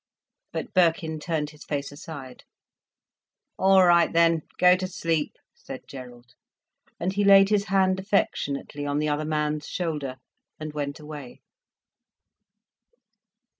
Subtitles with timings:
[0.51, 2.43] But Birkin turned his face aside.
[3.59, 6.33] "All right then, go to sleep," said Gerald,
[6.99, 10.15] and he laid his hand affectionately on the other man's shoulder,
[10.59, 11.41] and went away.